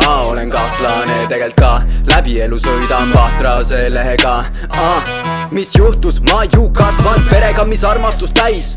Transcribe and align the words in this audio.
olen 0.00 0.50
kahtlane 0.50 1.26
tegelikult 1.28 1.60
ka 1.60 1.82
läbi 2.10 2.40
elu 2.40 2.58
sõidan 2.58 3.12
pahtrase 3.12 3.88
lehega. 3.90 4.44
Ah, 4.70 5.04
mis 5.50 5.74
juhtus, 5.76 6.20
ma 6.30 6.44
ju 6.44 6.70
kasvan 6.70 7.22
perega, 7.30 7.64
mis 7.64 7.84
armastust 7.84 8.34
täis. 8.34 8.76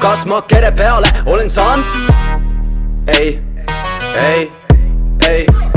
Kas 0.00 0.26
ma 0.26 0.42
kere 0.42 0.72
peale 0.72 1.08
olen 1.26 1.50
saanud? 1.50 1.84
ei, 3.18 3.42
ei, 4.16 4.52
ei 5.28 5.71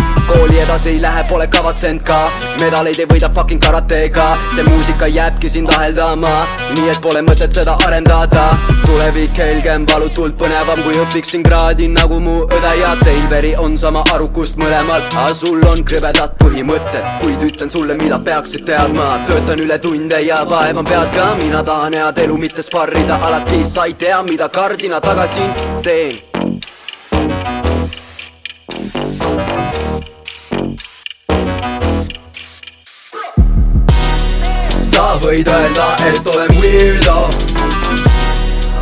kooli 0.45 0.59
edasi 0.59 0.89
ei 0.89 1.01
lähe, 1.01 1.23
pole 1.23 1.47
kavatsenud 1.47 2.03
ka. 2.05 2.31
Medaleid 2.61 2.99
ei 2.99 3.07
võida 3.09 3.29
fucking 3.33 3.61
karateega 3.61 4.25
see 4.55 4.65
muusika 4.67 5.07
jääbki 5.07 5.49
sind 5.49 5.71
aheldama. 5.73 6.33
Nii 6.75 6.91
et 6.91 6.99
pole 7.01 7.23
mõtet 7.25 7.55
seda 7.55 7.73
arendada. 7.85 8.43
Tulevik 8.85 9.37
helgem, 9.41 9.87
valutult 9.89 10.37
põnevam, 10.37 10.81
kui 10.85 10.99
õpiksin 11.01 11.45
kraadi 11.45 11.87
nagu 11.89 12.19
mu 12.21 12.35
õde 12.45 12.75
ja 12.81 12.93
teil 13.01 13.25
veri 13.31 13.55
on 13.57 13.77
sama 13.77 14.03
arukust 14.13 14.59
mõlemal. 14.61 15.01
Aga 15.15 15.33
sul 15.33 15.65
on 15.71 15.81
krõbedad 15.81 16.37
põhimõtted. 16.43 17.09
Kuid 17.23 17.47
ütlen 17.49 17.73
sulle, 17.73 17.97
mida 17.97 18.19
peaksid 18.19 18.67
teadma. 18.69 19.15
Töötan 19.25 19.65
üle 19.65 19.79
tunde 19.81 20.21
ja 20.27 20.43
vaevan 20.49 20.85
pead 20.85 21.09
ka. 21.17 21.33
Mina 21.41 21.63
tahan 21.65 21.97
head 21.97 22.21
elu, 22.27 22.37
mitte 22.37 22.61
sparrida. 22.61 23.17
Alati 23.17 23.65
sa 23.65 23.89
ei 23.89 23.97
tea, 23.97 24.21
mida 24.23 24.49
kardina 24.49 25.01
tagasi 25.01 25.49
teen 25.83 26.34
võid 35.25 35.47
öelda, 35.49 35.87
et 36.05 36.27
olen 36.27 36.51
weirdo. 36.61 37.15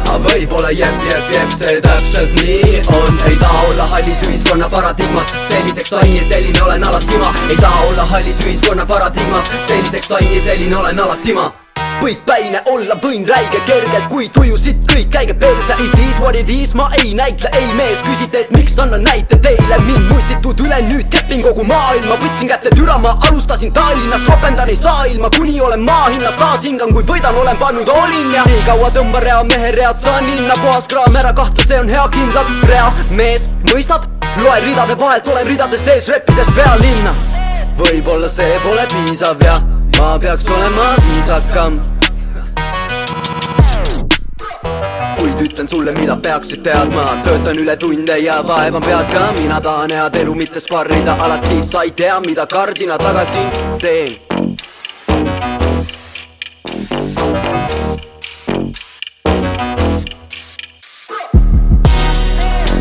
Aga 0.03 0.19
võib-olla 0.25 0.73
jep, 0.75 0.99
jep, 1.07 1.31
jep, 1.33 1.55
see 1.57 1.79
täpselt 1.85 2.35
nii 2.41 2.83
on. 2.97 3.17
Ei 3.29 3.39
taha 3.39 3.63
olla 3.69 3.87
hallis 3.95 4.27
ühiskonna 4.27 4.69
paradigmas. 4.69 5.33
Selliseks 5.49 5.95
sain 5.95 6.13
ja 6.15 6.27
selline 6.29 6.63
olen 6.67 6.87
alati 6.91 7.23
ma. 7.23 7.33
Ei 7.49 7.57
taha 7.57 7.89
olla 7.89 8.05
hallis 8.11 8.45
ühiskonna 8.45 8.85
paradigmas. 8.85 9.51
Selliseks 9.67 10.07
sain 10.11 10.31
ja 10.35 10.47
selline 10.51 10.77
olen 10.83 11.05
alati 11.07 11.33
ma 11.39 11.51
põikpäine 12.01 12.61
olla 12.71 12.95
võin 13.03 13.25
räige 13.29 13.59
kergelt, 13.67 14.07
kui 14.11 14.29
tujusid 14.33 14.83
kõik. 14.89 15.09
Käige 15.13 15.35
perse 15.37 15.75
It 15.83 15.93
is 15.99 16.19
what 16.19 16.35
it 16.35 16.49
is, 16.49 16.73
ma 16.73 16.87
ei 17.03 17.13
näitle, 17.13 17.49
ei 17.57 17.67
mees. 17.77 18.01
Küsite, 18.05 18.45
et 18.45 18.51
miks 18.55 18.79
annan 18.81 19.03
näite 19.05 19.37
teile? 19.43 19.77
Mind 19.85 20.09
mussitud 20.09 20.63
üle 20.65 20.79
nüüd 20.87 21.09
kepin 21.13 21.43
kogu 21.45 21.65
maailma. 21.69 22.17
Võtsin 22.23 22.49
kätte 22.49 22.71
türa, 22.73 22.97
ma 22.97 23.13
alustasin 23.27 23.73
Tallinnast 23.73 24.29
ropendan 24.29 24.71
ei 24.73 24.79
saa 24.79 25.05
ilma, 25.11 25.29
kuni 25.37 25.59
olen 25.61 25.85
maa 25.85 26.09
hinnas 26.09 26.37
taas 26.39 26.65
hingan, 26.65 26.93
kui 26.95 27.05
võidan, 27.07 27.37
olen 27.43 27.59
pannud 27.61 27.89
olin 27.89 28.33
ja 28.33 28.47
nii 28.49 28.63
kaua 28.65 28.89
tõmba 28.95 29.21
rea 29.23 29.43
mehe 29.51 29.71
read, 29.77 29.99
saan 30.01 30.25
linna 30.29 30.57
puhas 30.63 30.89
kraam 30.89 31.21
ära 31.21 31.33
kahtle, 31.37 31.67
see 31.67 31.79
on 31.79 31.91
hea 31.93 32.07
kindlalt 32.17 32.67
rea. 32.69 32.89
Mees, 33.11 33.49
mõistad? 33.69 34.09
loe 34.41 34.59
ridade 34.65 34.97
vahelt, 34.97 35.27
olen 35.27 35.45
ridade 35.47 35.77
sees, 35.77 36.09
reppides 36.09 36.49
pealinna. 36.57 37.13
Võib-olla 37.77 38.29
see 38.29 38.57
pole 38.65 38.85
piisav 38.89 39.41
ja 39.45 39.59
ma 39.97 40.19
peaks 40.19 40.47
olema 40.49 40.95
viisakam. 41.07 41.79
Kuid 45.17 45.39
ütlen 45.39 45.67
sulle, 45.67 45.91
mida 45.91 46.15
peaksid 46.15 46.63
teadma. 46.63 47.05
Töötan 47.23 47.57
üle 47.57 47.75
tunde 47.79 48.17
ja 48.19 48.41
vaevan 48.47 48.83
pead 48.83 49.11
ka. 49.13 49.31
Mina 49.37 49.61
tahan 49.61 49.91
head 49.91 50.15
elu, 50.15 50.35
mitte 50.35 50.59
sparrida. 50.59 51.15
Alati 51.19 51.63
sa 51.63 51.83
ei 51.83 51.91
tea, 51.91 52.19
mida 52.19 52.45
kardina 52.45 52.97
tagasi 52.97 53.43
teen. 53.81 54.17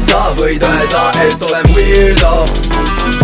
Sa 0.06 0.22
võid 0.38 0.62
öelda, 0.62 1.04
et 1.26 1.50
olen 1.50 1.74
weirdo 1.76 3.21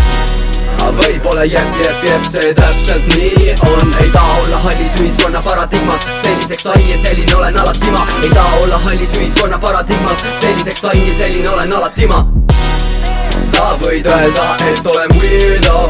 võib-olla 1.38 1.44
jep, 1.44 1.76
jep, 1.84 2.02
jep, 2.02 2.24
see 2.32 2.54
täpselt 2.54 3.06
nii. 3.14 3.54
On 3.70 3.92
ei 4.02 4.10
taha 4.10 4.40
olla 4.42 4.58
hallis 4.58 4.92
ühiskonna 5.00 5.42
paradigmas. 5.42 6.00
Selliseks 6.22 6.62
sain 6.62 6.90
ja 6.90 6.96
selline 7.02 7.34
olen 7.36 7.60
alati 7.60 7.90
ma 7.90 8.06
ei 8.22 8.30
taha 8.34 8.56
olla 8.62 8.78
hallis 8.78 9.10
ühiskonna 9.18 9.58
paradigmas. 9.58 10.24
Selliseks 10.40 10.80
sain 10.80 11.06
ja 11.06 11.14
selline 11.18 11.48
olen 11.48 11.72
alati 11.72 12.06
ma 12.06 12.24
sa 13.52 13.76
võid 13.82 14.06
öelda, 14.06 14.48
et 14.66 14.86
olen 14.86 15.14
weirdo 15.20 15.88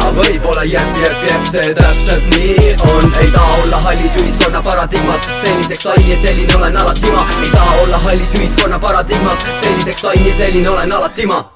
aga 0.00 0.10
võib-olla 0.16 0.64
jep, 0.64 0.96
jep, 1.02 1.22
jep, 1.28 1.46
see 1.50 1.74
täpselt 1.74 2.34
nii. 2.36 2.74
On 2.94 3.12
ei 3.20 3.30
taha 3.34 3.62
olla 3.64 3.84
hallis 3.90 4.18
ühiskonna 4.22 4.62
paradigmas. 4.62 5.30
Selliseks 5.44 5.88
sain 5.88 6.10
ja 6.10 6.20
selline 6.26 6.60
olen 6.62 6.76
alati 6.84 7.10
ma 7.10 7.26
ei 7.42 7.50
taha 7.50 7.80
olla 7.84 8.04
hallis 8.06 8.36
ühiskonna 8.38 8.78
paradigmas. 8.78 9.48
Selliseks 9.64 10.04
sain 10.06 10.26
ja 10.26 10.36
selline 10.44 10.70
olen 10.70 10.92
alati 10.92 11.26
ma 11.26 11.48